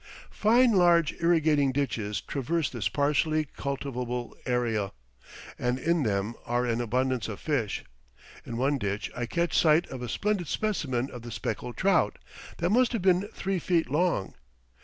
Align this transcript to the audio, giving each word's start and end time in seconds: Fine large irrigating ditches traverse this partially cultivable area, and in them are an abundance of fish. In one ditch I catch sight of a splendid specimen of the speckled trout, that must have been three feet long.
Fine 0.31 0.71
large 0.71 1.13
irrigating 1.21 1.71
ditches 1.71 2.21
traverse 2.21 2.71
this 2.71 2.89
partially 2.89 3.45
cultivable 3.45 4.35
area, 4.47 4.93
and 5.59 5.77
in 5.77 6.01
them 6.01 6.33
are 6.43 6.65
an 6.65 6.81
abundance 6.81 7.27
of 7.27 7.39
fish. 7.39 7.83
In 8.43 8.57
one 8.57 8.79
ditch 8.79 9.11
I 9.15 9.27
catch 9.27 9.55
sight 9.55 9.85
of 9.89 10.01
a 10.01 10.09
splendid 10.09 10.47
specimen 10.47 11.11
of 11.11 11.21
the 11.21 11.29
speckled 11.29 11.77
trout, 11.77 12.17
that 12.57 12.71
must 12.71 12.93
have 12.93 13.03
been 13.03 13.27
three 13.27 13.59
feet 13.59 13.91
long. 13.91 14.33